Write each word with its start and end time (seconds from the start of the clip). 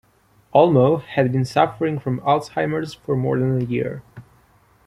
Olmo 0.51 1.03
had 1.03 1.31
been 1.31 1.45
suffering 1.45 1.99
from 1.99 2.21
Alzheimer's 2.21 2.95
for 2.95 3.15
more 3.15 3.37
than 3.37 3.61
a 3.61 3.63
year. 3.63 4.01